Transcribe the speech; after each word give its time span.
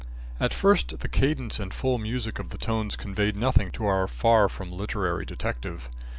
At 0.39 0.51
first, 0.51 1.01
the 1.01 1.07
cadence 1.07 1.59
and 1.59 1.71
full 1.71 1.99
music 1.99 2.39
of 2.39 2.49
the 2.49 2.57
tones 2.57 2.95
conveyed 2.95 3.35
nothing 3.35 3.69
to 3.73 3.85
our 3.85 4.07
far 4.07 4.49
from 4.49 4.71
literary 4.71 5.25
detective. 5.25 5.91